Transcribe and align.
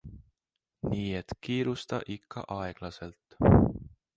Nii 0.93 1.11
et 1.19 1.35
kiirusta 1.47 1.99
ikka 2.17 2.45
aeglaselt! 2.57 3.37